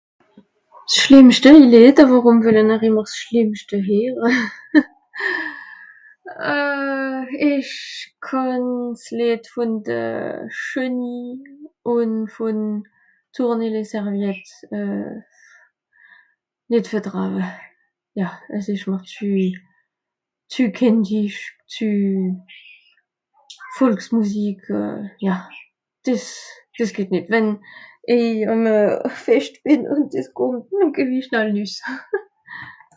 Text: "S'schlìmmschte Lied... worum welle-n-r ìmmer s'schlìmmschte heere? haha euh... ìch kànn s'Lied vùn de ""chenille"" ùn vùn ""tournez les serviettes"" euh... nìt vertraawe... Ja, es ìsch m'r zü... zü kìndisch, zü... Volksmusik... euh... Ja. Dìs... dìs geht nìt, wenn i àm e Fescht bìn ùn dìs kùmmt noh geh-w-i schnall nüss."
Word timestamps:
"S'schlìmmschte 0.93 1.49
Lied... 1.71 1.97
worum 2.11 2.37
welle-n-r 2.45 2.81
ìmmer 2.87 3.07
s'schlìmmschte 3.09 3.77
heere? 3.87 4.29
haha 4.35 4.79
euh... 6.53 7.51
ìch 7.51 7.75
kànn 8.27 8.67
s'Lied 9.03 9.43
vùn 9.53 9.71
de 9.87 9.99
""chenille"" 10.61 11.51
ùn 11.95 12.11
vùn 12.33 12.59
""tournez 13.35 13.71
les 13.75 13.89
serviettes"" 13.93 14.53
euh... 14.77 15.13
nìt 16.69 16.89
vertraawe... 16.93 17.43
Ja, 18.21 18.29
es 18.57 18.65
ìsch 18.73 18.87
m'r 18.91 19.03
zü... 19.13 19.29
zü 20.55 20.63
kìndisch, 20.79 21.43
zü... 21.75 21.89
Volksmusik... 23.77 24.61
euh... 24.81 24.99
Ja. 25.27 25.37
Dìs... 26.05 26.27
dìs 26.75 26.91
geht 26.97 27.11
nìt, 27.15 27.27
wenn 27.35 27.49
i 28.13 28.17
àm 28.51 28.63
e 28.67 28.77
Fescht 29.23 29.55
bìn 29.65 29.83
ùn 29.93 30.03
dìs 30.11 30.27
kùmmt 30.37 30.65
noh 30.79 30.91
geh-w-i 30.95 31.19
schnall 31.23 31.51
nüss." 31.55 31.75